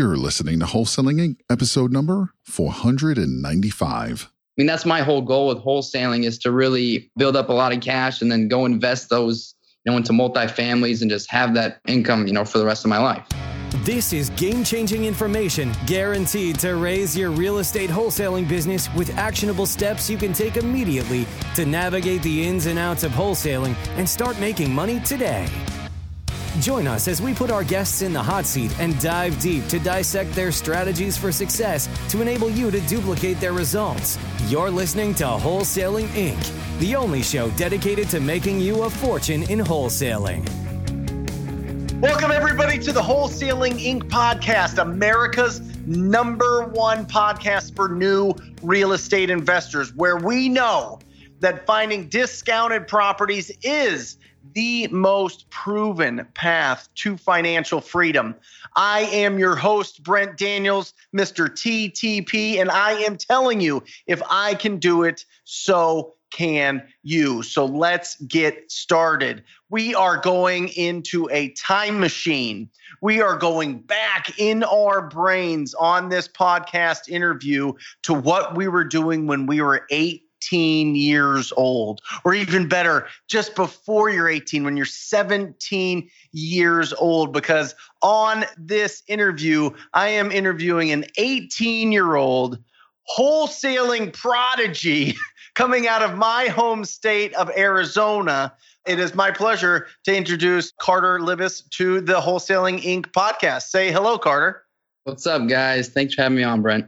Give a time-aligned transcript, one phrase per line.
[0.00, 4.22] You're listening to Wholesaling Inc., episode number 495.
[4.24, 7.74] I mean, that's my whole goal with wholesaling is to really build up a lot
[7.74, 11.80] of cash and then go invest those, you know, into multifamilies and just have that
[11.86, 13.26] income, you know, for the rest of my life.
[13.84, 19.66] This is game changing information guaranteed to raise your real estate wholesaling business with actionable
[19.66, 21.26] steps you can take immediately
[21.56, 25.46] to navigate the ins and outs of wholesaling and start making money today.
[26.58, 29.78] Join us as we put our guests in the hot seat and dive deep to
[29.78, 34.18] dissect their strategies for success to enable you to duplicate their results.
[34.48, 39.60] You're listening to Wholesaling Inc., the only show dedicated to making you a fortune in
[39.60, 40.44] wholesaling.
[42.00, 44.10] Welcome, everybody, to the Wholesaling Inc.
[44.10, 50.98] podcast, America's number one podcast for new real estate investors, where we know
[51.38, 54.16] that finding discounted properties is
[54.54, 58.34] the most proven path to financial freedom.
[58.76, 61.48] I am your host, Brent Daniels, Mr.
[61.48, 67.42] TTP, and I am telling you, if I can do it, so can you.
[67.42, 69.42] So let's get started.
[69.68, 72.70] We are going into a time machine.
[73.02, 77.72] We are going back in our brains on this podcast interview
[78.02, 83.06] to what we were doing when we were eight 18 years old, or even better,
[83.28, 87.32] just before you're 18, when you're 17 years old.
[87.32, 92.58] Because on this interview, I am interviewing an 18 year old
[93.16, 95.16] wholesaling prodigy
[95.54, 98.52] coming out of my home state of Arizona.
[98.86, 103.06] It is my pleasure to introduce Carter Libis to the Wholesaling Inc.
[103.12, 103.62] podcast.
[103.64, 104.64] Say hello, Carter.
[105.04, 105.88] What's up, guys?
[105.88, 106.86] Thanks for having me on, Brent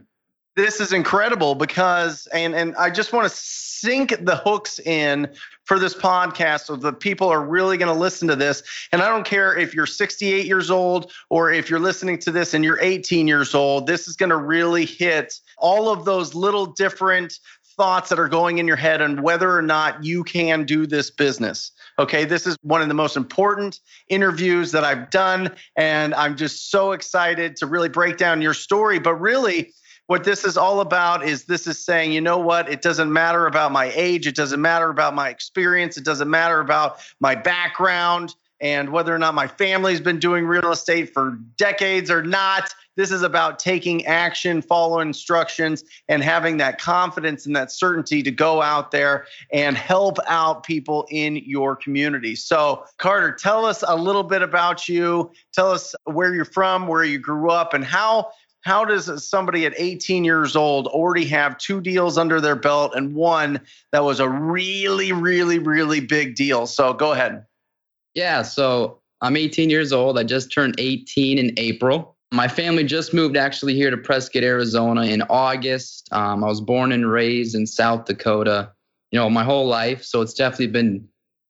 [0.55, 5.27] this is incredible because and and I just want to sink the hooks in
[5.65, 9.09] for this podcast so the people are really going to listen to this and I
[9.09, 12.79] don't care if you're 68 years old or if you're listening to this and you're
[12.79, 17.39] 18 years old this is going to really hit all of those little different
[17.75, 21.09] thoughts that are going in your head and whether or not you can do this
[21.09, 21.71] business.
[21.97, 23.79] Okay, this is one of the most important
[24.09, 28.99] interviews that I've done and I'm just so excited to really break down your story
[28.99, 29.73] but really
[30.07, 32.69] what this is all about is this is saying, you know what?
[32.69, 34.27] It doesn't matter about my age.
[34.27, 35.97] It doesn't matter about my experience.
[35.97, 40.71] It doesn't matter about my background and whether or not my family's been doing real
[40.71, 42.73] estate for decades or not.
[42.95, 48.31] This is about taking action, following instructions, and having that confidence and that certainty to
[48.31, 52.35] go out there and help out people in your community.
[52.35, 55.31] So, Carter, tell us a little bit about you.
[55.51, 58.29] Tell us where you're from, where you grew up, and how
[58.63, 63.13] how does somebody at 18 years old already have two deals under their belt and
[63.13, 63.59] one
[63.91, 66.65] that was a really, really, really big deal?
[66.65, 67.45] So go ahead.
[68.15, 68.41] Yeah.
[68.41, 70.17] So I'm 18 years old.
[70.17, 72.15] I just turned 18 in April.
[72.31, 76.07] My family just moved actually here to Prescott, Arizona in August.
[76.11, 78.71] Um, I was born and raised in South Dakota,
[79.11, 80.03] you know, my whole life.
[80.03, 81.07] So it's definitely been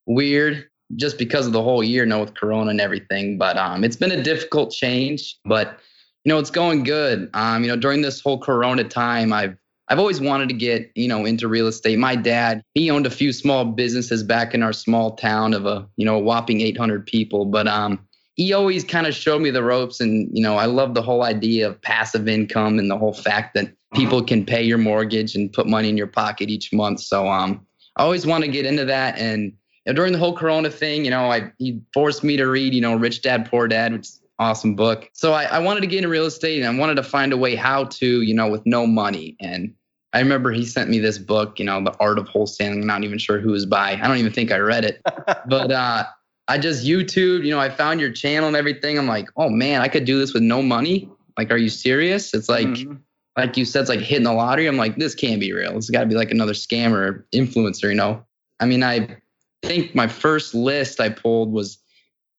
[0.08, 3.38] weird just because of the whole year, you know, with Corona and everything.
[3.38, 5.38] But um, it's been a difficult change.
[5.46, 5.80] But
[6.24, 7.30] you know, it's going good.
[7.34, 9.58] Um, you know, during this whole Corona time, I've
[9.90, 12.00] I've always wanted to get, you know, into real estate.
[12.00, 15.88] My dad, he owned a few small businesses back in our small town of a,
[15.98, 18.00] you know, a whopping 800 people, but um
[18.36, 21.22] he always kind of showed me the ropes and, you know, I love the whole
[21.22, 25.54] idea of passive income and the whole fact that people can pay your mortgage and
[25.54, 27.02] put money in your pocket each month.
[27.02, 27.66] So um
[27.98, 29.54] I always want to get into that and
[29.86, 32.74] you know, during the whole corona thing, you know, I he forced me to read,
[32.74, 34.08] you know, Rich Dad Poor Dad, which
[34.40, 35.10] awesome book.
[35.14, 37.38] So I, I wanted to get into real estate and I wanted to find a
[37.38, 39.36] way how to, you know, with no money.
[39.40, 39.74] And
[40.14, 42.82] I remember he sent me this book, you know, The Art of Wholesaling.
[42.82, 43.92] I'm not even sure who was by.
[43.92, 45.02] I don't even think I read it.
[45.48, 46.06] but uh,
[46.48, 48.98] I just YouTube, you know, I found your channel and everything.
[48.98, 51.10] I'm like, oh man, I could do this with no money.
[51.38, 52.34] Like, are you serious?
[52.34, 52.96] It's like, mm-hmm.
[53.38, 54.68] like you said, it's like hitting the lottery.
[54.68, 55.76] I'm like, this can't be real.
[55.78, 58.24] It's got to be like another scammer influencer, you know?
[58.60, 59.18] I mean, I
[59.64, 61.80] think my first list I pulled was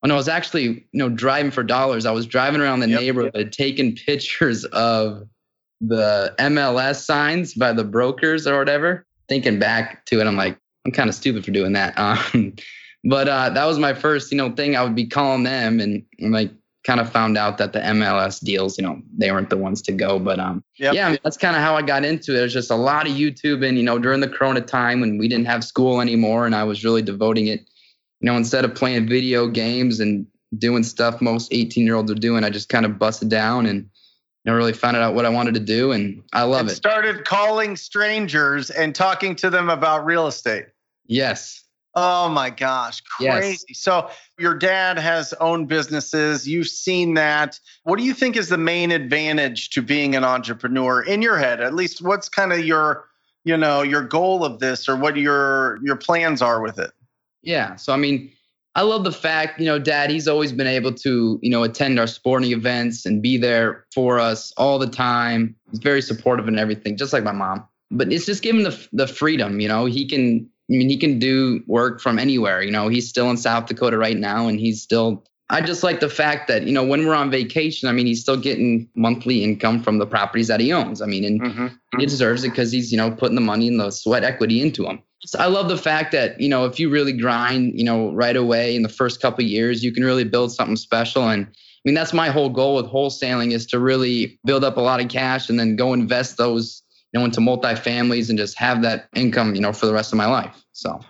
[0.04, 3.00] when I was actually, you know, driving for dollars, I was driving around the yep,
[3.00, 3.52] neighborhood yep.
[3.52, 5.26] taking pictures of
[5.80, 9.06] the MLS signs by the brokers or whatever.
[9.30, 11.94] Thinking back to it, I'm like, I'm kind of stupid for doing that.
[12.34, 12.52] Um,
[13.02, 14.76] but uh, that was my first, you know, thing.
[14.76, 16.50] I would be calling them and, and like
[16.86, 19.92] kind of found out that the MLS deals, you know, they weren't the ones to
[19.92, 20.18] go.
[20.18, 20.92] But um, yep.
[20.92, 22.40] yeah, I mean, that's kind of how I got into it.
[22.40, 25.16] It was just a lot of YouTube and, you know, during the Corona time when
[25.16, 27.66] we didn't have school anymore and I was really devoting it
[28.24, 30.26] you know, instead of playing video games and
[30.56, 33.80] doing stuff most 18 year olds are doing, I just kind of busted down and
[33.82, 33.90] you
[34.50, 35.92] know, really found out what I wanted to do.
[35.92, 36.74] And I love and it.
[36.74, 40.64] Started calling strangers and talking to them about real estate.
[41.04, 41.64] Yes.
[41.94, 43.66] Oh my gosh, crazy.
[43.68, 43.80] Yes.
[43.80, 46.48] So your dad has owned businesses.
[46.48, 47.60] You've seen that.
[47.82, 51.60] What do you think is the main advantage to being an entrepreneur in your head?
[51.60, 53.04] At least what's kind of your,
[53.44, 56.90] you know, your goal of this or what your your plans are with it?
[57.44, 57.76] Yeah.
[57.76, 58.30] So I mean,
[58.76, 62.00] I love the fact, you know, dad, he's always been able to, you know, attend
[62.00, 65.54] our sporting events and be there for us all the time.
[65.70, 67.64] He's very supportive and everything, just like my mom.
[67.90, 71.18] But it's just given the the freedom, you know, he can I mean, he can
[71.18, 72.62] do work from anywhere.
[72.62, 76.00] You know, he's still in South Dakota right now and he's still I just like
[76.00, 79.44] the fact that, you know, when we're on vacation, I mean, he's still getting monthly
[79.44, 81.02] income from the properties that he owns.
[81.02, 81.66] I mean, and Mm-hmm.
[82.00, 84.86] he deserves it because he's, you know, putting the money and the sweat equity into
[84.86, 85.02] him.
[85.26, 88.36] So I love the fact that, you know, if you really grind, you know, right
[88.36, 91.28] away in the first couple years, you can really build something special.
[91.28, 94.80] And I mean, that's my whole goal with wholesaling is to really build up a
[94.80, 96.82] lot of cash and then go invest those,
[97.12, 100.18] you know, into multifamilies and just have that income, you know, for the rest of
[100.18, 100.64] my life.
[100.72, 101.00] So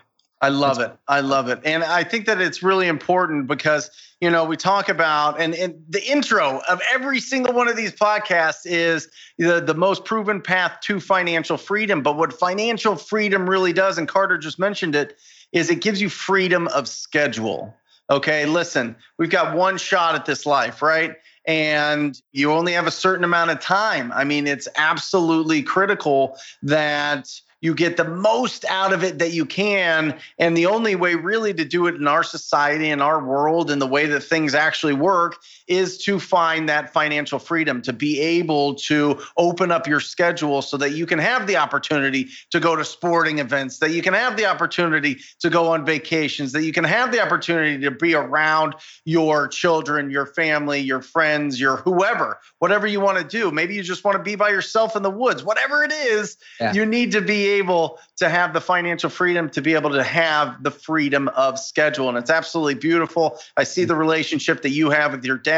[0.45, 0.93] I love it.
[1.09, 1.59] I love it.
[1.65, 5.83] And I think that it's really important because, you know, we talk about, and, and
[5.89, 9.09] the intro of every single one of these podcasts is
[9.39, 12.03] the, the most proven path to financial freedom.
[12.03, 15.17] But what financial freedom really does, and Carter just mentioned it,
[15.53, 17.75] is it gives you freedom of schedule.
[18.11, 21.17] Okay, listen, we've got one shot at this life, right?
[21.47, 24.13] And you only have a certain amount of time.
[24.13, 27.31] I mean, it's absolutely critical that
[27.65, 30.21] you get the most out of it that you can.
[30.39, 33.79] And the only way, really, to do it in our society, in our world, in
[33.79, 38.75] the way that things actually work, is to find that financial freedom, to be able
[38.75, 42.85] to open up your schedule so that you can have the opportunity to go to
[42.85, 46.85] sporting events, that you can have the opportunity to go on vacations, that you can
[46.85, 48.75] have the opportunity to be around
[49.07, 53.51] your children, your family, your friends, your whoever, whatever you want to do.
[53.51, 56.75] Maybe you just want to be by yourself in the woods, whatever it is, Yeah.
[56.75, 60.63] you need to be able to have the financial freedom to be able to have
[60.63, 62.11] the freedom of schedule.
[62.11, 63.39] And it's absolutely beautiful.
[63.57, 65.54] I see the relationship that you have with your dad.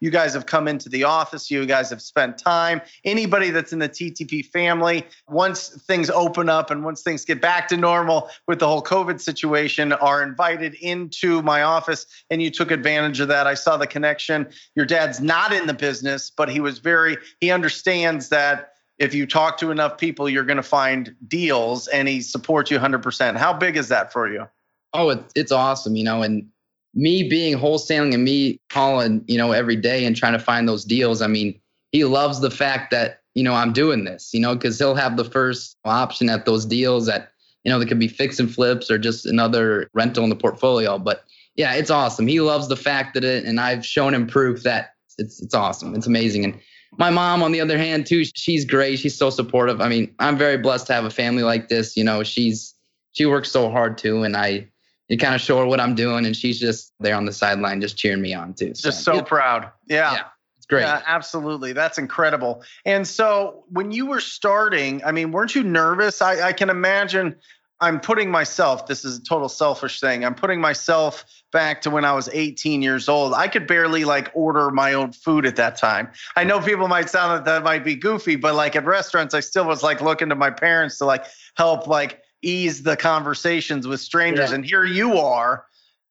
[0.00, 2.80] You guys have come into the office, you guys have spent time.
[3.04, 7.68] Anybody that's in the TTP family, once things open up and once things get back
[7.68, 12.06] to normal with the whole COVID situation, are invited into my office.
[12.30, 13.46] And you took advantage of that.
[13.46, 14.48] I saw the connection.
[14.74, 19.26] Your dad's not in the business, but he was very, he understands that if you
[19.26, 23.36] talk to enough people, you're going to find deals and he supports you 100%.
[23.36, 24.46] How big is that for you?
[24.92, 26.48] Oh, it's awesome, you know, and
[26.94, 30.84] me being wholesaling and me calling, you know, every day and trying to find those
[30.84, 31.22] deals.
[31.22, 31.58] I mean,
[31.92, 35.16] he loves the fact that, you know, I'm doing this, you know, because he'll have
[35.16, 37.30] the first option at those deals that,
[37.64, 40.98] you know, that could be fix and flips or just another rental in the portfolio.
[40.98, 41.24] But
[41.56, 42.26] yeah, it's awesome.
[42.26, 45.94] He loves the fact that it, and I've shown him proof that it's it's awesome.
[45.94, 46.44] It's amazing.
[46.44, 46.60] And
[46.98, 48.98] my mom, on the other hand, too, she's great.
[48.98, 49.80] She's so supportive.
[49.80, 51.96] I mean, I'm very blessed to have a family like this.
[51.96, 52.74] You know, she's
[53.12, 54.68] she works so hard too, and I
[55.08, 57.80] you kind of show her what I'm doing, and she's just there on the sideline,
[57.80, 58.72] just cheering me on too.
[58.72, 59.70] Just so it- proud.
[59.86, 60.12] Yeah.
[60.12, 60.24] Yeah,
[60.56, 60.82] it's great.
[60.82, 61.72] Yeah, absolutely.
[61.72, 62.62] That's incredible.
[62.84, 66.22] And so when you were starting, I mean, weren't you nervous?
[66.22, 67.36] I, I can imagine
[67.80, 70.24] I'm putting myself, this is a total selfish thing.
[70.24, 73.34] I'm putting myself back to when I was 18 years old.
[73.34, 76.10] I could barely like order my own food at that time.
[76.34, 79.40] I know people might sound that that might be goofy, but like at restaurants, I
[79.40, 84.00] still was like looking to my parents to like help like ease the conversations with
[84.00, 84.50] strangers.
[84.50, 84.56] Yeah.
[84.56, 85.66] And here you are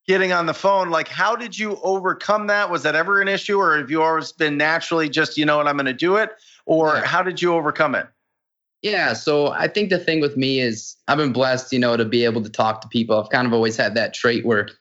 [0.06, 0.90] getting on the phone.
[0.90, 2.70] Like, how did you overcome that?
[2.70, 5.66] Was that ever an issue, or have you always been naturally just, you know what,
[5.66, 6.30] I'm going to do it?
[6.66, 7.04] Or Yeah.
[7.04, 8.06] how did you overcome it?
[8.82, 12.04] Yeah, so I think the thing with me is I've been blessed, you know, to
[12.04, 13.18] be able to talk to people.
[13.18, 14.74] I've kind of always had that trait where you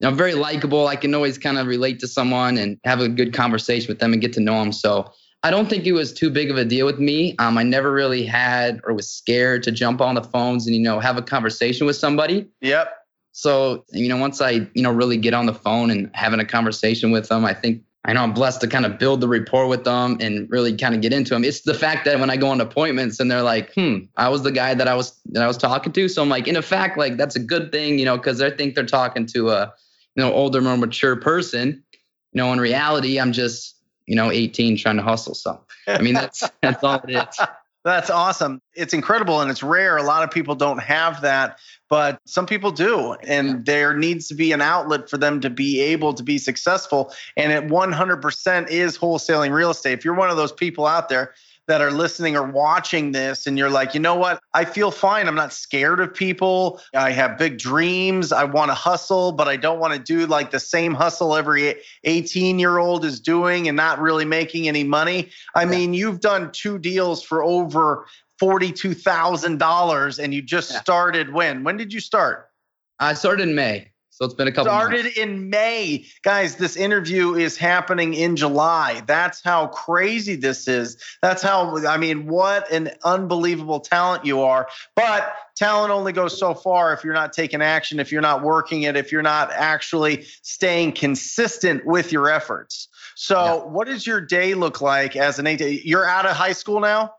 [0.00, 0.88] know, I'm very likable.
[0.88, 4.12] I can always kind of relate to someone and have a good conversation with them
[4.12, 4.72] and get to know them.
[4.72, 5.12] So
[5.44, 7.36] I don't think it was too big of a deal with me.
[7.38, 10.80] Um, I never really had or was scared to jump on the phones and you
[10.80, 12.48] know have a conversation with somebody.
[12.62, 12.90] Yep.
[13.32, 16.46] So you know, once I you know really get on the phone and having a
[16.46, 19.66] conversation with them, I think I know I'm blessed to kind of build the rapport
[19.66, 21.44] with them and really kind of get into them.
[21.44, 24.44] It's the fact that when I go on appointments and they're like, "Hmm, I was
[24.44, 26.96] the guy that I was that I was talking to," so I'm like, in effect,
[26.96, 29.74] like that's a good thing, you know, because I think they're talking to a
[30.16, 31.84] you know older, more mature person.
[32.32, 33.73] You know, in reality, I'm just
[34.06, 35.34] you know 18 trying to hustle.
[35.34, 37.46] So I mean, that's that's all it is.
[37.84, 38.62] That's awesome.
[38.74, 39.98] It's incredible and it's rare.
[39.98, 41.58] A lot of people don't have that,
[41.90, 43.12] but some people do.
[43.12, 47.12] And there needs to be an outlet for them to be able to be successful.
[47.36, 49.98] And it 100% is wholesaling real estate.
[49.98, 51.34] If you're one of those people out there
[51.66, 54.40] that are listening or watching this and you're like, you know what?
[54.52, 55.26] I feel fine.
[55.26, 56.80] I'm not scared of people.
[56.94, 58.32] I have big dreams.
[58.32, 61.76] I want to hustle, but I don't want to do like the same hustle every
[62.04, 65.30] 18 year old is doing and not really making any money.
[65.54, 68.06] I mean, you've done two deals for over
[68.42, 70.80] $42,000 and you just Yeah.
[70.80, 71.64] started when?
[71.64, 72.50] When did you start?
[72.98, 73.90] I started in May.
[74.14, 75.18] So it's been a couple started months.
[75.18, 76.06] in May.
[76.22, 79.02] Guys, this interview is happening in July.
[79.08, 80.96] That's how crazy this is.
[81.20, 84.68] That's how I mean, what an unbelievable talent you are.
[84.94, 88.82] But talent only goes so far if you're not taking action, if you're not working
[88.84, 92.86] it, if you're not actually staying consistent with your efforts.
[93.16, 93.54] So, Yeah.
[93.64, 95.80] what does your day look like as an 18?
[95.82, 97.14] You're out of high school now?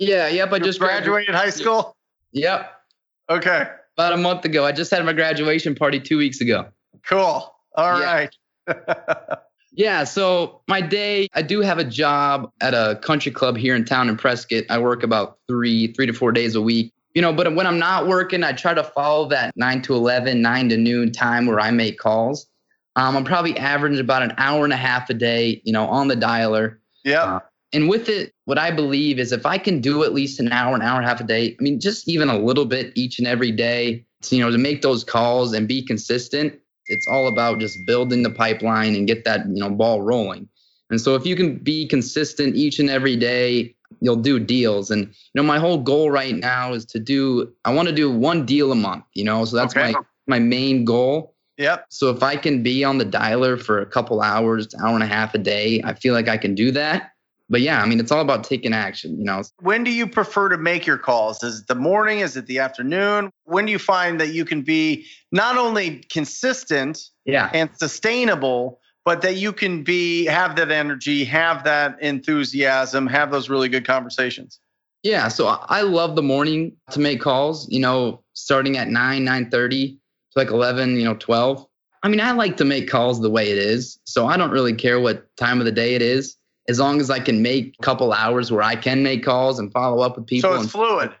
[0.00, 0.52] Yeah, yep.
[0.52, 1.96] I just graduated high school?
[2.32, 2.72] Yep.
[3.30, 3.68] Okay.
[3.96, 4.64] About a month ago.
[4.64, 6.66] I just had my graduation party two weeks ago.
[7.06, 7.54] Cool.
[7.76, 8.14] All Yeah.
[8.14, 8.36] right.
[9.72, 13.84] Yeah, so my day, I do have a job at a country club here in
[13.84, 14.64] town in Prescott.
[14.68, 16.92] I work about three, three to four days a week.
[17.14, 20.42] You know, but when I'm not working, I try to follow that nine to 11,
[20.42, 22.46] nine to noon time where I make calls.
[22.96, 26.08] Um, I'm probably averaging about an hour and a half a day, you know, on
[26.08, 26.78] the dialer.
[27.04, 27.22] Yeah.
[27.36, 27.40] Uh,
[27.72, 30.74] And with it, what I believe is if I can do at least an hour,
[30.74, 33.18] an hour and a half a day, I mean, just even a little bit each
[33.18, 37.28] and every day, to, you know, to make those calls and be consistent, it's all
[37.28, 40.48] about just building the pipeline and get that, you know, ball rolling.
[40.90, 44.90] And so if you can be consistent each and every day, you'll do deals.
[44.90, 48.10] And, you know, my whole goal right now is to do, I want to do
[48.10, 49.92] one deal a month, you know, so that's Okay.
[49.92, 51.34] my, my main goal.
[51.58, 51.86] Yep.
[51.90, 55.06] So if I can be on the dialer for a couple hours, hour and a
[55.06, 57.12] half a day, I feel like I can do that.
[57.50, 59.42] But yeah, I mean, it's all about taking action, you know.
[59.60, 61.42] When do you prefer to make your calls?
[61.42, 62.20] Is it the morning?
[62.20, 63.30] Is it the afternoon?
[63.44, 67.50] When do you find that you can be not only consistent Yeah.
[67.52, 73.48] and sustainable, but that you can be have that energy, have that enthusiasm, have those
[73.48, 74.60] really good conversations?
[75.02, 75.26] Yeah.
[75.28, 79.98] So I love the morning to make calls, you know, starting at 9, 9.30 to
[80.36, 81.66] like 11, you know, 12.
[82.02, 83.98] I mean, I like to make calls the way it is.
[84.04, 86.36] So I don't really care what time of the day it is.
[86.70, 89.72] As long as I can make a couple hours where I can make calls and
[89.72, 90.50] follow up with people.
[90.50, 91.12] so it's and fluid.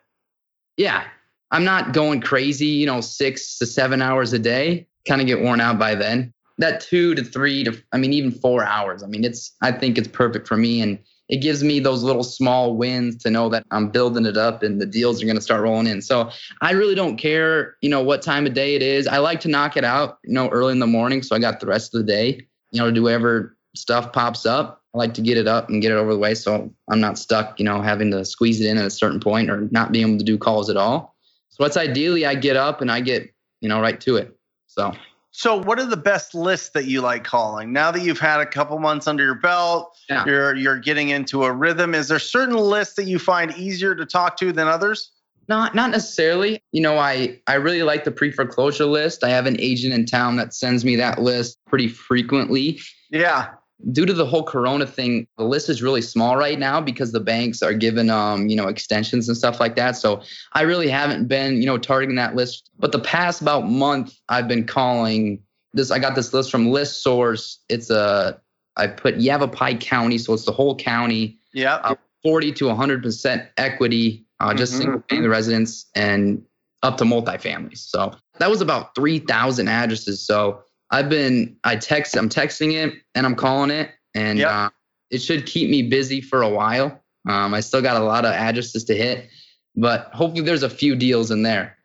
[0.76, 1.04] yeah,
[1.50, 4.86] I'm not going crazy, you know, six to seven hours a day.
[5.08, 6.32] Kind of get worn out by then.
[6.58, 9.02] That two to three to, I mean, even four hours.
[9.02, 10.80] I mean, it's, I think it's perfect for me.
[10.80, 14.62] And it gives me those little small wins to know that I'm building it up
[14.62, 16.02] and the deals are going to start rolling in.
[16.02, 16.30] So
[16.60, 19.06] I really don't care, you know, what time of day it is.
[19.06, 21.22] I like to knock it out, you know, early in the morning.
[21.22, 24.44] So I got the rest of the day, you know, to do whatever stuff pops
[24.44, 24.79] up.
[24.94, 26.34] I like to get it up and get it over the way.
[26.34, 29.50] So I'm not stuck, you know, having to squeeze it in at a certain point
[29.50, 31.14] or not being able to do calls at all.
[31.48, 34.36] So it's ideally I get up and I get, you know, right to it.
[34.66, 34.92] So
[35.32, 37.72] So, what are the best lists that you like calling?
[37.72, 40.24] Now that you've had a couple months under your belt, Yeah.
[40.26, 41.94] you're you're getting into a rhythm.
[41.94, 45.12] Is there certain lists that you find easier to talk to than others?
[45.48, 46.62] not not necessarily.
[46.72, 49.24] You know, I I really like the pre-foreclosure list.
[49.24, 52.80] I have an agent in town that sends me that list pretty frequently.
[53.10, 53.48] Yeah.
[53.92, 57.20] Due to the whole corona thing, the list is really small right now because the
[57.20, 59.96] banks are giving um, you know, extensions and stuff like that.
[59.96, 60.22] So
[60.52, 62.70] I really haven't been, you know, targeting that list.
[62.78, 67.56] But the past about month I've been calling this I got this list from ListSource.
[67.68, 68.40] It's a
[68.76, 71.38] I put Yavapai County, so it's the whole county.
[71.52, 71.76] Yeah.
[71.76, 74.78] Uh, 40 to 100% equity, uh, just Mhm.
[74.78, 76.42] single family residents and
[76.82, 77.78] up to multifamilies.
[77.78, 80.24] So that was about 3,000 addresses.
[80.24, 80.60] So
[80.90, 84.50] I've been, I text, I'm texting it and I'm calling it, and Yep.
[84.50, 84.70] uh,
[85.10, 87.02] it should keep me busy for a while.
[87.28, 89.28] Um, I still got a lot of addresses to hit,
[89.76, 91.76] but hopefully there's a few deals in there.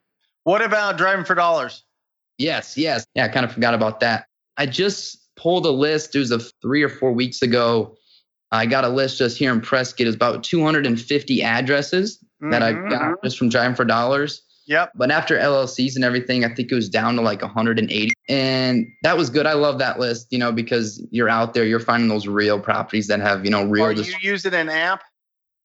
[0.44, 1.84] What about driving for dollars?
[2.38, 3.06] Yes, yes.
[3.16, 4.28] Yeah, I kind of forgot about that.
[4.58, 6.16] I just pulled a list.
[6.16, 7.98] It was a three or four weeks ago.
[8.52, 10.08] I got a list just here in Prescott.
[10.08, 14.44] It's about 250 addresses that I got just from driving for dollars.
[14.68, 14.92] Yep.
[14.96, 18.14] But after LLCs and everything, I think it was down to like 180.
[18.28, 19.46] And that was good.
[19.46, 23.08] I love that list, you know, because you're out there, you're finding those real properties
[23.08, 23.86] that have, you know, real.
[23.86, 25.04] Or dis- you use it in app?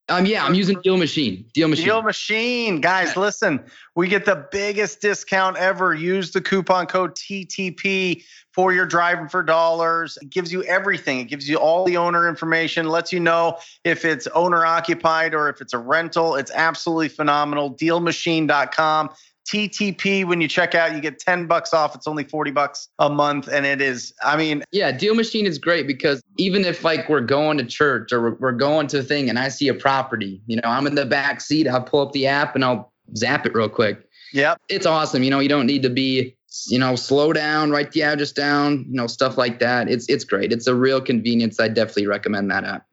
[0.09, 1.51] Um, yeah, I'm using DealMachine.
[1.53, 1.87] Deal Machine.
[1.87, 2.81] DealMachine.
[2.81, 3.63] Guys, listen,
[3.95, 5.93] we get the biggest discount ever.
[5.93, 10.17] Use the coupon code TTP for your driving for dollars.
[10.21, 11.19] It gives you everything.
[11.19, 15.47] It gives you all the owner information, lets you know if it's owner occupied or
[15.47, 16.35] if it's a rental.
[16.35, 17.73] It's absolutely phenomenal.
[17.73, 19.11] Dealmachine.com.
[19.47, 21.95] TTP, when you check out, you get 10 bucks off.
[21.95, 23.47] It's only 40 bucks a month.
[23.47, 27.57] And it is, I mean, Yeah, DealMachine is great because even if like we're going
[27.57, 30.63] to church or we're, going to a thing and I see a property, you know,
[30.65, 33.69] I'm in the back seat, I'll pull up the app and I'll zap it real
[33.69, 34.07] quick.
[34.33, 34.59] yep.
[34.69, 35.23] It's awesome.
[35.23, 36.35] You know, you don't need to be,
[36.67, 39.89] you know, slow down, write the address down, you know, stuff like that.
[39.89, 40.51] It's it's great.
[40.51, 41.59] It's a real convenience.
[41.59, 42.85] I definitely recommend that app.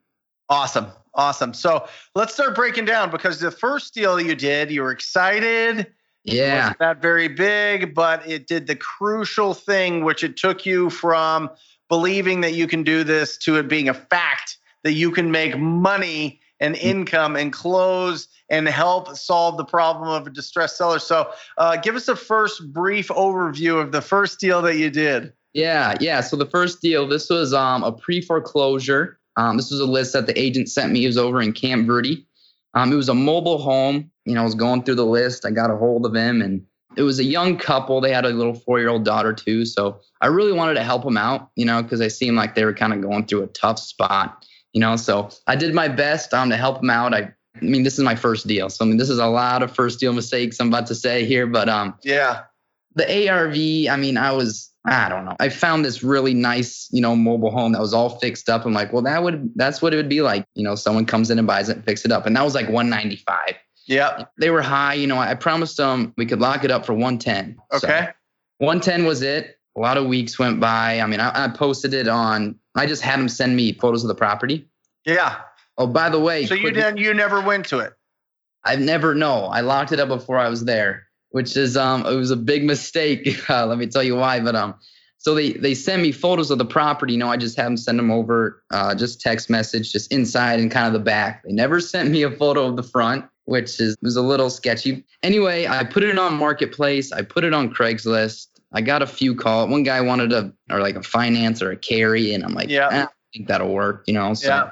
[0.49, 0.87] Awesome.
[1.15, 1.53] Awesome.
[1.53, 5.89] So let's start breaking down because the first deal you did, you were excited.
[6.29, 6.61] It Yeah.
[6.61, 11.51] wasn't that very big, but it did the crucial thing, which it took you from
[11.89, 15.59] believing that you can do this to it being a fact that you can make
[15.59, 16.83] money and Mm.
[16.83, 20.99] income and close and help solve the problem of a distressed seller.
[20.99, 25.33] So, uh, give us a first brief overview of the first deal that you did.
[25.55, 26.21] Yeah, yeah.
[26.21, 29.19] So the first deal, this was um, a pre-foreclosure.
[29.37, 31.05] Um, this was a list that the agent sent me.
[31.05, 32.25] It was over in Camp Verde.
[32.75, 34.11] Um, it was a mobile home.
[34.29, 35.45] You know, I was going through the list.
[35.47, 36.65] I got a hold of him, and
[36.97, 38.01] it was a young couple.
[38.01, 39.65] They had a little four-year-old daughter too.
[39.65, 41.51] So I really wanted to help them out.
[41.57, 44.45] You know, because they seemed like they were kind of going through a tough spot.
[44.73, 47.15] You know, so I did my best um, to help them out.
[47.15, 49.63] I, I mean, this is my first deal, so I mean, this is a lot
[49.63, 52.43] of first deal mistakes I'm about to say here, but um, Yeah.
[52.95, 53.55] the ARV,
[53.93, 55.37] I mean, I was, I don't know.
[55.41, 58.65] I found this really nice, you know, mobile home that was all fixed up.
[58.65, 60.45] I'm like, well, that would, that's what it would be like.
[60.55, 62.27] You know, someone comes in and buys it and fix it up.
[62.27, 63.55] And that was like 195.
[63.89, 64.33] Yep.
[64.39, 64.95] They were high.
[64.95, 67.57] You know, I promised them we could lock it up for 110.
[67.73, 68.09] So Okay.
[68.59, 69.59] 110 was it.
[69.77, 71.01] A lot of weeks went by.
[71.01, 74.09] I mean, I, I posted it on, I just had them send me photos of
[74.09, 74.69] the property.
[75.05, 75.41] yeah.
[75.81, 77.93] Oh, by the way, So you didn't, you never went to it.
[78.65, 79.45] I've never no.
[79.45, 82.65] I locked it up before I was there, which is um it was a big
[82.65, 83.41] mistake.
[83.49, 84.41] Uh, let me tell you why.
[84.41, 84.75] But um,
[85.19, 87.13] so they they send me photos of the property.
[87.13, 90.59] You know, I just have them send them over, uh, just text message, just inside
[90.59, 91.45] and kind of the back.
[91.45, 95.03] They never sent me a photo of the front, which is was a little sketchy.
[95.23, 97.13] Anyway, I put it on Marketplace.
[97.13, 98.49] I put it on Craigslist.
[98.75, 99.71] I got a few calls.
[99.71, 102.89] One guy wanted a or like a finance or a carry, and I'm like, Yeah.
[102.93, 104.05] "Eh, I think that'll work.
[104.07, 104.71] You know, so Yeah.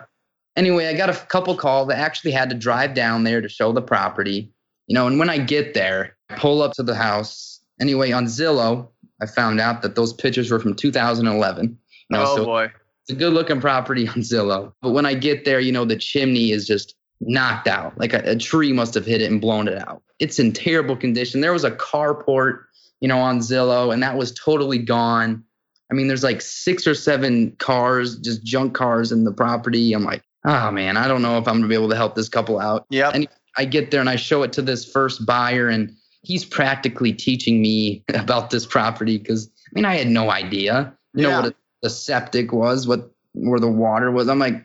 [0.57, 1.91] anyway, I got a couple calls.
[1.91, 4.53] I actually had to drive down there to show the property,
[4.89, 5.07] you know.
[5.07, 7.61] And when I get there, I pull up to the house.
[7.81, 8.89] Anyway, on Zillow,
[9.23, 11.79] I found out that those pictures were from 2011.
[12.11, 12.65] You know, oh so boy.
[12.65, 14.75] it's a good looking property on Zillow.
[14.83, 17.99] But when I get there, you know, the chimney is just knocked out.
[17.99, 20.03] Like a, a tree must have hit it and blown it out.
[20.19, 21.41] It's in terrible condition.
[21.41, 22.65] There was a carport,
[23.01, 25.45] you know, on Zillow, and that was totally gone.
[25.91, 29.93] I mean, there's like six or seven cars, just junk cars in the property.
[29.93, 32.29] I'm like, oh man, I don't know if I'm gonna be able to help this
[32.29, 32.87] couple out.
[32.91, 33.11] Yeah.
[33.13, 37.13] And I get there and I show it to this first buyer, and he's practically
[37.13, 41.53] teaching me about this property because I mean, I had no idea, you know, what
[41.53, 44.29] a, the septic was, what where the water was.
[44.29, 44.65] I'm like,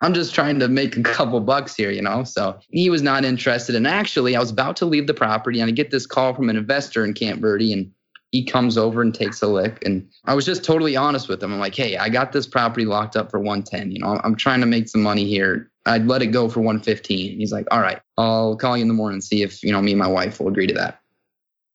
[0.00, 2.22] I'm just trying to make a couple bucks here, you know.
[2.24, 3.74] So he was not interested.
[3.74, 6.48] And actually, I was about to leave the property, and I get this call from
[6.48, 7.90] an investor in Camp Verde, and
[8.30, 9.82] he comes over and takes a lick.
[9.84, 11.52] And I was just totally honest with him.
[11.52, 13.90] I'm like, hey, I got this property locked up for 110.
[13.90, 15.70] You know, I'm trying to make some money here.
[15.86, 17.38] I'd let it go for 115.
[17.38, 19.80] He's like, all right, I'll call you in the morning and see if you know
[19.80, 21.00] me and my wife will agree to that.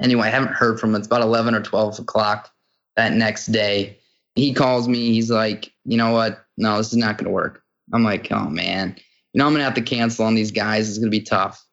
[0.01, 0.97] Anyway, I haven't heard from him.
[0.97, 2.51] It's about 11 or 12 o'clock
[2.95, 3.97] that next day.
[4.35, 5.11] He calls me.
[5.11, 6.45] He's like, you know what?
[6.57, 7.62] No, this is not going to work.
[7.91, 8.95] I'm like, oh man,
[9.33, 10.89] you know, I'm gonna have to cancel on these guys.
[10.89, 11.65] It's gonna be tough.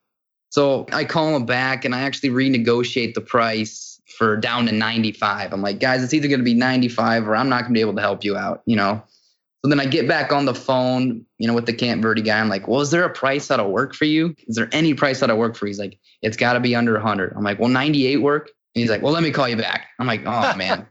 [0.51, 5.53] So I call him back and I actually renegotiate the price for down to 95.
[5.53, 8.01] I'm like, guys, it's either gonna be 95 or I'm not gonna be able to
[8.01, 9.03] help you out, you know.
[9.63, 12.41] So then I get back on the phone, you know, with the Camp Verde guy.
[12.41, 14.35] I'm like, well, is there a price that'll work for you?
[14.47, 15.71] Is there any price that'll work for you?
[15.71, 17.35] He's like, it's got to be under 100.
[17.37, 18.51] I'm like, well, 98 work?
[18.75, 19.89] And he's like, well, let me call you back.
[19.99, 20.87] I'm like, oh man.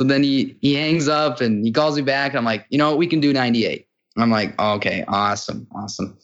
[0.00, 2.34] so then he he hangs up and he calls me back.
[2.34, 2.98] I'm like, you know what?
[2.98, 3.86] We can do 98.
[4.16, 6.18] I'm like, oh, okay, awesome, awesome.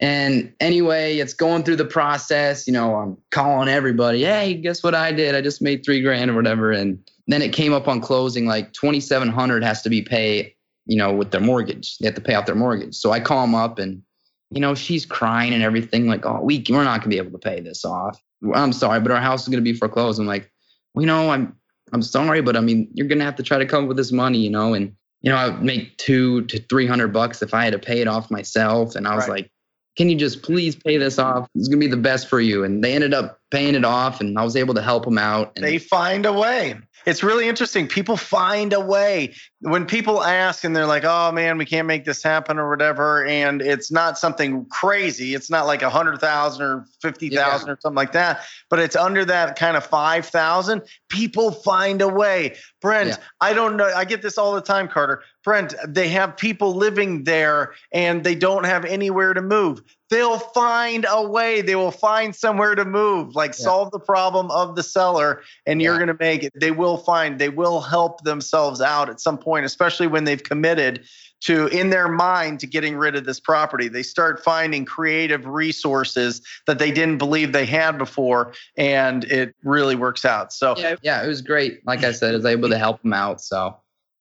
[0.00, 2.66] And anyway, it's going through the process.
[2.66, 4.24] You know, I'm calling everybody.
[4.24, 5.34] Hey, guess what I did?
[5.34, 6.72] I just made three grand or whatever.
[6.72, 10.52] And then it came up on closing, like 2,700 has to be paid.
[10.86, 12.94] You know, with their mortgage, they have to pay off their mortgage.
[12.94, 14.02] So I call them up, and
[14.50, 16.06] you know, she's crying and everything.
[16.06, 18.22] Like, oh, we we're not gonna be able to pay this off.
[18.54, 20.20] I'm sorry, but our house is gonna be foreclosed.
[20.20, 20.52] I'm like,
[20.94, 21.56] well, you know, I'm
[21.94, 24.12] I'm sorry, but I mean, you're gonna have to try to come up with this
[24.12, 27.54] money, you know, and you know, I would make two to three hundred bucks if
[27.54, 28.94] I had to pay it off myself.
[28.94, 29.42] And I was Right.
[29.42, 29.50] like,
[29.96, 31.48] can you just please pay this off?
[31.54, 32.62] It's gonna be the best for you.
[32.64, 35.52] And they ended up paying it off, and I was able to help them out.
[35.56, 36.76] And They find a way.
[37.06, 37.86] It's really interesting.
[37.88, 39.34] People find a way.
[39.66, 43.24] When people ask and they're like, oh man, we can't make this happen or whatever,
[43.24, 45.34] and it's not something crazy.
[45.34, 48.94] It's not like a hundred thousand or fifty thousand or something like that, but it's
[48.94, 50.82] under that kind of five thousand.
[51.08, 52.56] People find a way.
[52.82, 53.16] Brent, Yeah.
[53.40, 53.86] I don't know.
[53.86, 55.22] I get this all the time, Carter.
[55.42, 59.82] Brent, they have people living there and they don't have anywhere to move.
[60.10, 61.60] They'll find a way.
[61.60, 63.64] They will find somewhere to move, like Yeah.
[63.64, 66.52] solve the problem of the seller, and you're going to make it.
[66.58, 71.04] They will find, they will help themselves out at some point, especially when they've committed
[71.42, 73.86] to, in their mind, to getting rid of this property.
[73.88, 79.94] They start finding creative resources that they didn't believe they had before, and it really
[79.94, 80.52] works out.
[80.52, 81.86] So, yeah, yeah, it was great.
[81.86, 83.42] Like I said, I was able to help them out.
[83.42, 83.76] So,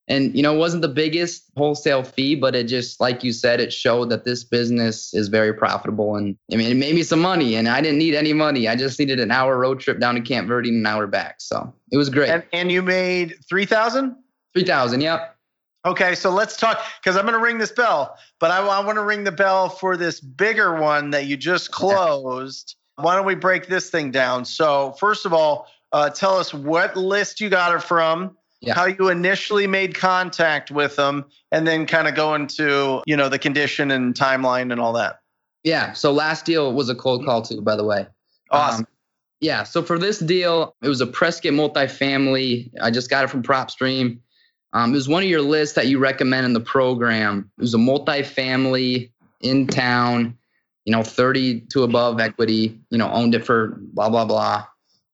[0.09, 3.61] and you know, it wasn't the biggest wholesale fee, but it just, like you said,
[3.61, 6.17] it showed that this business is very profitable.
[6.17, 8.67] And I mean, it made me some money, and I didn't need any money.
[8.67, 11.35] I just needed an hour road trip down to Camp Verde and an hour back.
[11.39, 12.29] So it was great.
[12.29, 14.17] and, and you made Three thousand.
[15.01, 15.35] Yep.
[15.85, 18.95] Okay, so let's talk because I'm going to ring this bell, but I, I want
[18.97, 22.75] to ring the bell for this bigger one that you just closed.
[22.95, 24.45] Why don't we break this thing down?
[24.45, 28.75] So, first of all, uh, tell us what list you got it from, Yeah.
[28.75, 33.27] how you initially made contact with them, and then kind of go into you know
[33.27, 35.19] the condition and timeline and all that.
[35.63, 35.91] Yeah.
[35.93, 38.07] So last deal was a cold call too, by the way.
[38.51, 38.81] Awesome.
[38.81, 38.87] Um,
[39.41, 39.63] yeah.
[39.63, 42.69] So for this deal, it was a Prescott multifamily.
[42.81, 44.19] I just got it from PropStream.
[44.73, 47.51] Um, it was one of your lists that you recommend in the program.
[47.57, 50.38] It was a multifamily in town,
[50.86, 54.65] you know, 30 to above equity, you know, owned it for blah, blah, blah.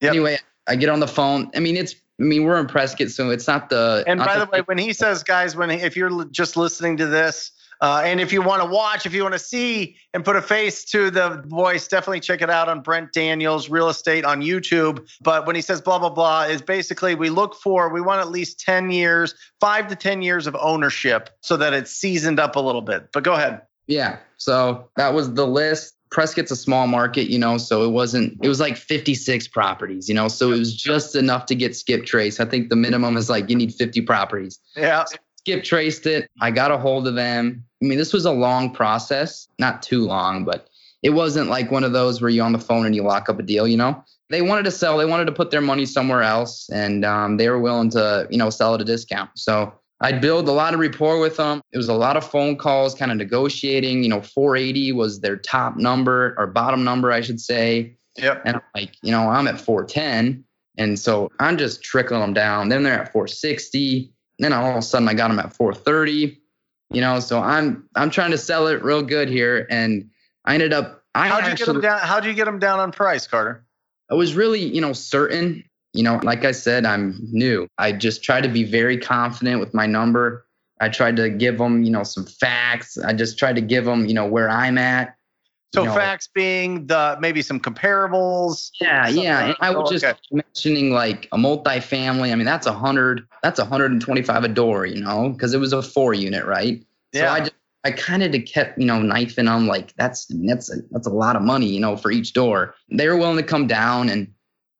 [0.01, 0.11] Yep.
[0.11, 1.51] Anyway, I get on the phone.
[1.55, 4.03] I mean, it's, I mean, we're in Prescott, so it's not the.
[4.07, 7.51] And by the way, when he says, guys, when if you're just listening to this,
[7.81, 10.41] uh, and if you want to watch, if you want to see and put a
[10.41, 15.07] face to the voice, definitely check it out on Brent Daniels Real Estate on YouTube.
[15.21, 18.29] But when he says blah blah blah, is basically we look for we want at
[18.29, 22.59] least ten years, five to ten years of ownership, so that it's seasoned up a
[22.59, 23.09] little bit.
[23.13, 23.61] But go ahead.
[23.87, 24.19] Yeah.
[24.37, 25.95] So that was the list.
[26.11, 30.15] Prescott's a small market, you know, so it wasn't, it was like 56 properties, you
[30.15, 32.39] know, so it was just enough to get skip trace.
[32.39, 34.59] I think the minimum is like you need 50 properties.
[34.75, 35.05] Yeah.
[35.37, 36.29] Skip traced it.
[36.41, 37.65] I got a hold of them.
[37.81, 40.69] I mean, this was a long process, not too long, but
[41.01, 43.39] it wasn't like one of those where you're on the phone and you lock up
[43.39, 44.03] a deal, you know?
[44.29, 47.49] They wanted to sell, they wanted to put their money somewhere else, and um, they
[47.49, 49.31] were willing to, you know, sell at a discount.
[49.35, 51.61] So I'd build a lot of rapport with them.
[51.71, 54.03] It was a lot of phone calls, kind of negotiating.
[54.03, 57.97] You know, 480 was their top number or bottom number, I should say.
[58.17, 58.41] Yep.
[58.45, 60.43] And I'm like, you know, I'm at 410.
[60.77, 62.69] And so I'm just trickling them down.
[62.69, 64.13] Then they're at 460.
[64.39, 66.38] Then all of a sudden I got them at 430.
[66.91, 69.67] You know, so I'm I'm trying to sell it real good here.
[69.69, 70.09] And
[70.45, 71.99] I ended up I How'd you actually get them down?
[71.99, 73.65] How'd you get them down on price, Carter?
[74.11, 75.63] I was really, you know, certain.
[75.93, 77.67] You know, like I said, I'm new.
[77.79, 80.45] I just tried to be very confident with my number.
[80.79, 82.97] I tried to give them, you know, some facts.
[82.97, 85.15] I just tried to give them, you know, where I'm at.
[85.73, 88.71] So you know, facts being the maybe some comparables.
[88.81, 89.45] Yeah, Something yeah.
[89.45, 90.17] And I was just okay.
[90.31, 92.31] mentioning like a multifamily.
[92.31, 93.27] I mean, that's a hundred.
[93.43, 94.87] That's a hundred and twenty-five a door.
[94.87, 96.83] You know, because it was a four unit, right?
[97.13, 97.33] So Yeah.
[97.33, 97.53] I just
[97.83, 101.35] I kind of kept you know knifing them like that's that's a, that's a lot
[101.35, 102.73] of money you know for each door.
[102.91, 104.27] They were willing to come down, and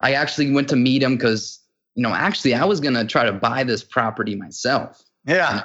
[0.00, 1.60] I actually went to meet them because
[1.94, 5.02] you know actually I was gonna try to buy this property myself.
[5.24, 5.62] Yeah.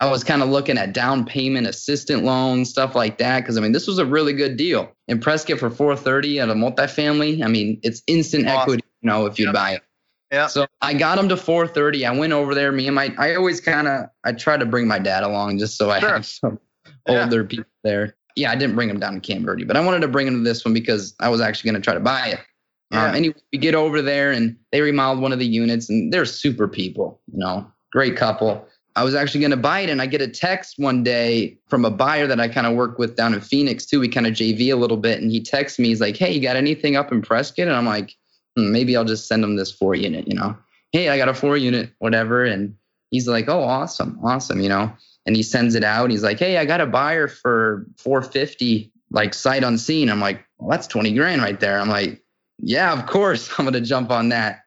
[0.00, 3.44] I was kind of looking at down payment assistant loans, stuff like that.
[3.46, 4.92] Cause I mean, this was a really good deal.
[5.08, 8.60] In Prescott for 430 at a multifamily, I mean, it's instant Awesome.
[8.60, 9.54] equity, you know, if you Yep.
[9.54, 9.82] buy it.
[10.30, 10.48] Yeah.
[10.48, 12.04] So I got him to 430.
[12.04, 12.72] I went over there.
[12.72, 15.78] Me and my, I always kind of, I try to bring my dad along just
[15.78, 16.10] so I Sure.
[16.12, 16.58] have some
[17.08, 17.22] Yeah.
[17.22, 18.16] older people there.
[18.34, 20.34] Yeah, I didn't bring him down to Camp Verde, but I wanted to bring him
[20.34, 22.40] to this one because I was actually going to try to buy it.
[22.90, 23.06] Yeah.
[23.06, 26.26] Um, anyway, we get over there and they remodeled one of the units and they're
[26.26, 28.68] super people, you know, great couple.
[28.96, 31.84] I was actually going to buy it and I get a text one day from
[31.84, 34.00] a buyer that I kind of work with down in Phoenix too.
[34.00, 35.88] We kind of JV a little bit and he texts me.
[35.88, 37.68] He's like, Hey, you got anything up in Prescott?
[37.68, 38.14] And I'm like,
[38.56, 40.56] hmm, maybe I'll just send him this four unit, you know,
[40.92, 42.44] Hey, I got a four unit, whatever.
[42.44, 42.74] And
[43.10, 44.18] he's like, Oh, awesome.
[44.24, 44.60] Awesome.
[44.60, 44.90] You know,
[45.26, 46.10] and he sends it out.
[46.10, 50.08] He's like, Hey, I got a buyer for 450, like sight unseen.
[50.08, 51.78] I'm like, well, that's 20 grand right there.
[51.78, 52.22] I'm like,
[52.58, 54.60] yeah, of course I'm going to jump on that.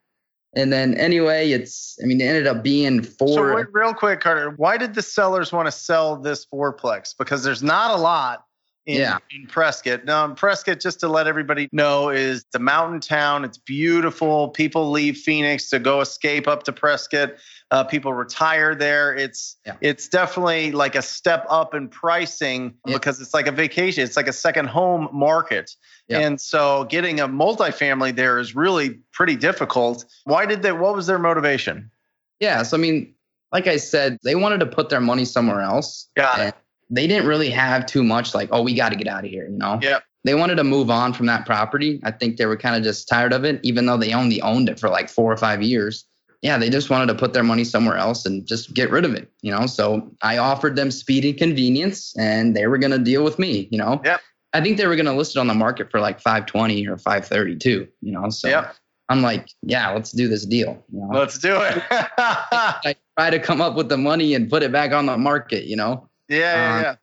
[0.54, 3.56] And then anyway, it's, I mean, it ended up being So four.
[3.56, 7.14] wait, real quick, Carter, why did the sellers want to sell this fourplex?
[7.18, 8.46] Because there's not a lot
[8.86, 9.18] in, Yeah.
[9.32, 10.06] in Prescott.
[10.06, 13.46] Now, in Prescott, just to let everybody know, is the mountain town.
[13.46, 14.50] It's beautiful.
[14.50, 17.34] People leave Phoenix to go escape up to Prescott.
[17.72, 19.14] Uh, people retire there.
[19.16, 19.76] It's Yeah.
[19.82, 22.96] it's definitely like a step up in pricing Yeah.
[22.96, 24.04] because it's like a vacation.
[24.04, 25.70] It's like a second home market.
[26.08, 26.20] Yeah.
[26.20, 30.06] And so getting a multifamily there is really pretty difficult.
[30.24, 30.72] Why did they?
[30.72, 31.92] What was their motivation?
[32.40, 32.64] yeah.
[32.64, 33.14] So, I mean,
[33.52, 36.08] like I said, they wanted to put their money somewhere else.
[36.16, 36.42] Got it.
[36.42, 36.54] And
[36.90, 39.48] they didn't really have too much like, oh, we got to get out of here,
[39.48, 39.80] you know?
[39.82, 40.04] Yep.
[40.24, 42.00] They wanted to move on from that property.
[42.04, 44.68] I think they were kind of just tired of it, even though they only owned
[44.68, 46.06] it for like four or five years.
[46.42, 49.14] Yeah, they just wanted to put their money somewhere else and just get rid of
[49.14, 49.66] it, you know?
[49.66, 53.68] So I offered them speed and convenience and they were going to deal with me,
[53.72, 54.02] you know?
[54.04, 54.22] Yep.
[54.54, 56.98] I think they were going to list it on the market for like 520 or
[56.98, 58.30] 532, you know?
[58.30, 58.76] So Yep.
[59.10, 60.84] I'm like, yeah, let's do this deal.
[60.92, 61.08] You know?
[61.12, 61.84] Let's do it.
[61.92, 65.66] I try to come up with the money and put it back on the market,
[65.66, 66.09] you know?
[66.30, 66.96] Yeah, Um, yeah.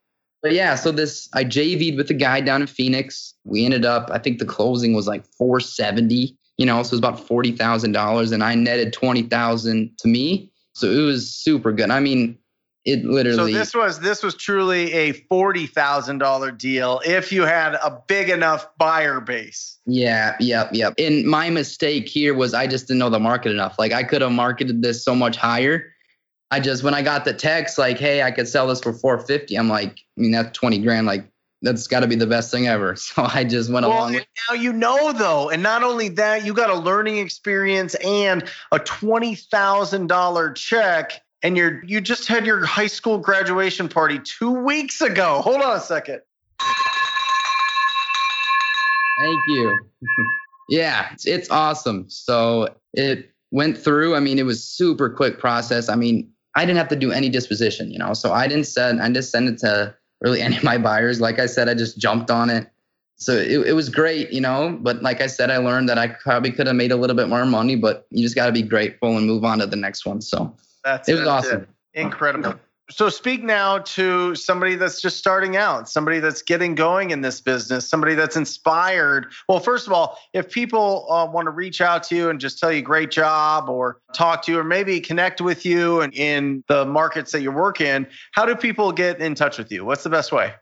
[0.43, 3.35] But yeah, so this I JV'd with the guy down in Phoenix.
[3.45, 6.99] We ended up, I think the closing was like 470, you know, so it was
[6.99, 10.51] about forty thousand dollars, and I netted twenty thousand to me.
[10.75, 11.91] So it was super good.
[11.91, 12.39] I mean,
[12.87, 13.53] it literally.
[13.53, 18.03] So this was this was truly a forty thousand dollar deal if you had a
[18.07, 19.79] big enough buyer base.
[19.85, 20.95] Yeah, yep, yep.
[20.99, 23.79] And my mistake here was I just didn't know the market enough.
[23.79, 25.93] Like I could have marketed this so much higher.
[26.57, 29.57] I just when I got the text like, hey, I could sell this for 450.
[29.57, 31.07] I'm like, I mean, that's 20 grand.
[31.07, 32.97] Like, that's got to be the best thing ever.
[33.07, 34.15] So I just went well, along.
[34.15, 38.43] With- now you know though, and not only that, you got a learning experience and
[38.73, 44.19] a twenty thousand dollar check, and you're you just had your high school graduation party
[44.21, 45.43] two weeks ago.
[45.43, 46.23] Hold on a second.
[49.19, 49.79] Thank you.
[50.71, 52.09] yeah, it's, it's awesome.
[52.09, 54.15] So it went through.
[54.15, 55.91] I mean, it was super quick process.
[55.91, 58.15] I mean, I didn't have to do any disposition, you know.
[58.15, 59.01] So I didn't send.
[59.01, 61.21] I just send it to really any of my buyers.
[61.21, 62.69] Like I said, I just jumped on it.
[63.19, 64.77] So it, it was great, you know.
[64.81, 67.29] But like I said, I learned that I probably could have made a little bit
[67.29, 70.05] more money, but you just got to be grateful and move on to the next
[70.05, 70.21] one.
[70.21, 71.67] So that's it was that's awesome.
[71.95, 72.03] It.
[72.03, 72.55] Incredible.
[72.89, 77.41] So speak now to somebody that's just starting out, somebody that's getting going in this
[77.41, 79.33] business, somebody that's inspired.
[79.49, 82.61] Well, first of all, if people uh, want to reach out to you and just
[82.61, 86.63] tell you great job or talk to you or maybe connect with you and in
[86.69, 89.85] the markets that you work in, how do people get in touch with you?
[89.85, 90.55] What's the best way?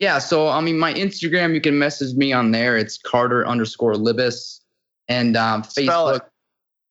[0.00, 2.76] Yeah, so I mean, my Instagram, you can message me on there.
[2.76, 4.62] It's Carter underscore Libis,
[5.08, 6.22] and um, Facebook, it.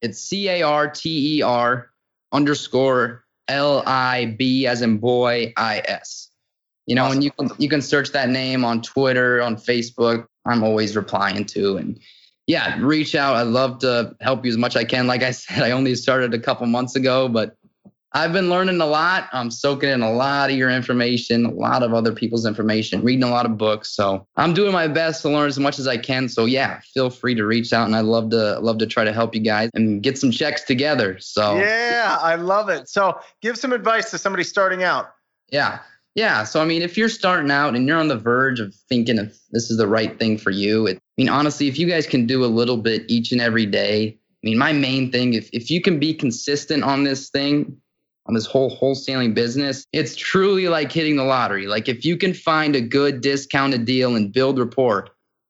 [0.01, 1.89] it's C A R T E R
[2.31, 6.29] underscore L I B as in boy I S.
[6.85, 7.17] You know, awesome.
[7.17, 10.25] and you can you can search that name on Twitter, on Facebook.
[10.45, 11.99] I'm always replying to and
[12.47, 13.35] yeah, reach out.
[13.35, 15.05] I'd love to help you as much as I can.
[15.05, 17.55] Like I said, I only started a couple months ago, but
[18.13, 19.29] I've been learning a lot.
[19.31, 23.23] I'm soaking in a lot of your information, a lot of other people's information, reading
[23.23, 23.89] a lot of books.
[23.95, 26.27] So I'm doing my best to learn as much as I can.
[26.27, 29.13] So yeah, feel free to reach out, and I'd love to love to try to
[29.13, 31.19] help you guys and get some checks together.
[31.19, 32.89] So yeah, I love it.
[32.89, 35.13] So give some advice to somebody starting out.
[35.51, 35.79] Yeah.
[36.15, 36.43] Yeah.
[36.43, 39.39] So, I mean, if you're starting out and you're on the verge of thinking if
[39.51, 42.25] this is the right thing for you, it, I mean, honestly, if you guys can
[42.25, 45.69] do a little bit each and every day, I mean, my main thing, if, if
[45.69, 47.77] you can be consistent on this thing,
[48.29, 51.65] on this whole wholesaling business, it's truly like hitting the lottery.
[51.65, 55.07] Like if you can find a good discounted deal and build rapport,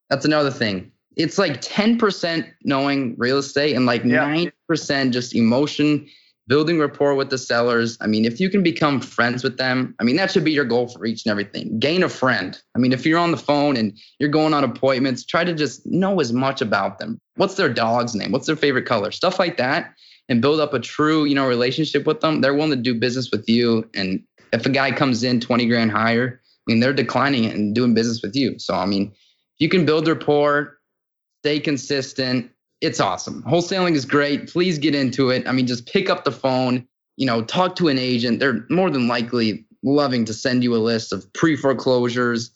[0.10, 0.90] that's another thing.
[1.18, 4.46] It's like 10% knowing real estate and like yeah.
[4.80, 6.08] 90% just emotion,
[6.48, 7.98] building rapport with the sellers.
[8.00, 10.64] I mean, if you can become friends with them, I mean, that should be your
[10.64, 11.80] goal for each and everything.
[11.80, 12.58] Gain a friend.
[12.76, 15.86] I mean, if you're on the phone and you're going on appointments, try to just
[15.86, 17.20] know as much about them.
[17.36, 18.32] What's their dog's name?
[18.32, 19.12] What's their favorite color?
[19.12, 19.94] Stuff like that
[20.30, 23.32] and build up a true, you know, relationship with them, they're willing to do business
[23.32, 23.90] with you.
[23.96, 27.74] And if a guy comes in 20 grand higher, I mean, they're declining it and
[27.74, 28.58] doing business with you.
[28.60, 30.78] So, I mean, if you can build rapport,
[31.44, 32.52] stay consistent.
[32.80, 33.44] It's awesome.
[33.44, 34.48] Wholesaling is great.
[34.48, 35.48] Please get into it.
[35.48, 36.88] I mean, just pick up the phone,
[37.18, 38.40] you know, talk to an agent.
[38.40, 42.52] They're more than likely loving to send you a list of pre foreclosures.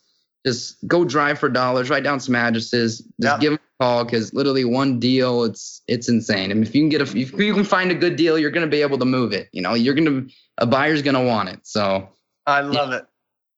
[0.45, 3.39] Just go drive for dollars, write down some addresses, just yep.
[3.39, 6.51] give them call because literally one deal, it's it's insane.
[6.51, 8.51] I mean, if you can get a, if you can find a good deal, you're
[8.51, 9.49] going to be able to move it.
[9.51, 11.59] You know, you're going to a buyer's going to want it.
[11.63, 12.09] So
[12.45, 12.97] I love yeah.
[12.97, 13.05] it.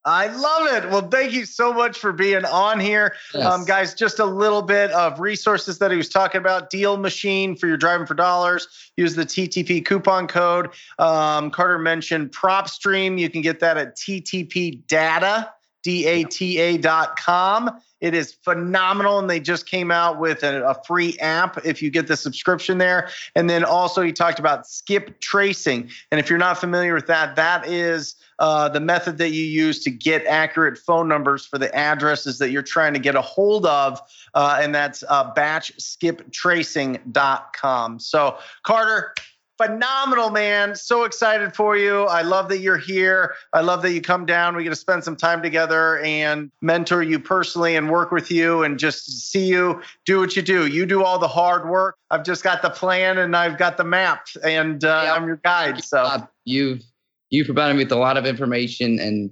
[0.08, 0.90] I love it.
[0.92, 3.16] Well, thank you so much for being on here.
[3.34, 3.44] Yes.
[3.44, 6.70] Um, guys, just a little bit of resources that he was talking about.
[6.70, 8.68] DealMachine for your driving for dollars.
[8.98, 10.70] Use the TTP coupon code.
[11.00, 13.20] Um, Carter mentioned PropStream.
[13.20, 15.52] You can get that at TTP Data,
[15.86, 17.80] D-A-T-A dot com.
[18.02, 19.20] It is phenomenal.
[19.20, 22.80] And they just came out with a, a, free app if you get the subscription
[22.80, 23.10] there.
[23.36, 25.92] And then also, he talked about skip tracing.
[26.12, 29.84] And if you're not familiar with that, that is uh, the method that you use
[29.84, 33.68] to get accurate phone numbers for the addresses that you're trying to get a hold
[33.68, 34.02] of.
[34.34, 38.00] Uh, and that's uh, batchskiptracing.com.
[38.00, 39.14] So, Carter,
[39.58, 40.76] phenomenal, man.
[40.76, 42.04] So excited for you.
[42.04, 43.36] I love that you're here.
[43.54, 44.56] I love that you come down.
[44.56, 48.64] We get to spend some time together and mentor you personally and work with you
[48.64, 50.68] and just see you do what you do.
[50.68, 51.98] You do all the hard work.
[52.12, 55.14] I've just got the plan and I've got the map and uh, yeah.
[55.14, 55.84] I'm your guide.
[55.84, 56.84] So you've
[57.30, 59.32] you've provided me with a lot of information and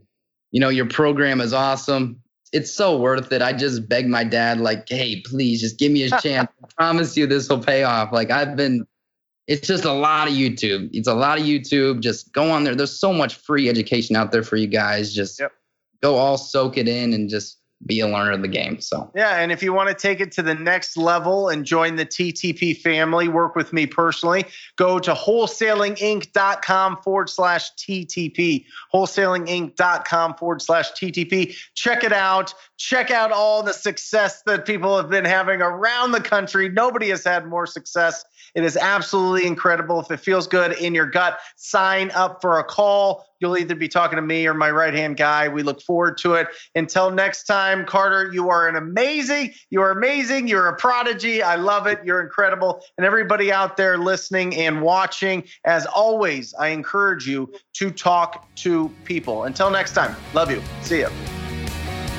[0.51, 2.19] you know your program is awesome.
[2.51, 3.41] It's so worth it.
[3.41, 6.47] I just begged my dad, like, hey, please just give me a chance.
[6.63, 8.11] I promise you this will pay off.
[8.11, 8.85] Like I've been
[9.47, 10.89] it's just a lot of YouTube.
[10.93, 11.99] It's a lot of YouTube.
[12.01, 12.75] Just go on there.
[12.75, 15.13] There's so much free education out there for you guys.
[15.13, 15.51] Just yep.
[16.01, 18.79] go all soak it in and just be a learner of the game.
[18.79, 21.95] So yeah, and if you want to take it to the next level and join
[21.95, 24.45] the TTP family, work with me personally.
[24.77, 28.65] Go to wholesalinginc.com forward slash TTP.
[28.93, 31.55] Wholesalinginc.com forward slash TTP.
[31.75, 32.53] Check it out.
[32.77, 36.69] Check out all the success that people have been having around the country.
[36.69, 38.23] Nobody has had more success.
[38.55, 39.99] It is absolutely incredible.
[39.99, 43.89] If it feels good in your gut, sign up for a call you'll either be
[43.89, 45.49] talking to me or my right hand guy.
[45.49, 46.47] We look forward to it.
[46.75, 51.43] Until next time, Carter, you are an amazing, you are amazing, you're a prodigy.
[51.43, 51.99] I love it.
[52.05, 52.81] You're incredible.
[52.97, 58.89] And everybody out there listening and watching, as always, I encourage you to talk to
[59.03, 59.43] people.
[59.43, 60.61] Until next time, love you.
[60.81, 61.42] See you.